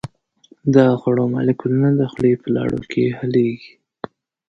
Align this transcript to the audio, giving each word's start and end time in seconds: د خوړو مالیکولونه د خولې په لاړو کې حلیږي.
د 0.73 0.75
خوړو 0.99 1.25
مالیکولونه 1.33 1.89
د 1.99 2.01
خولې 2.11 2.33
په 2.41 2.47
لاړو 2.55 2.79
کې 2.91 3.03
حلیږي. 3.17 3.71